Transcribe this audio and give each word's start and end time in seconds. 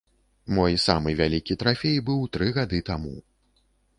Мой 0.59 0.77
самы 0.85 1.13
вялікі 1.19 1.57
трафей 1.65 2.01
быў 2.09 2.25
тры 2.37 2.47
гады 2.57 2.79
таму. 2.91 3.15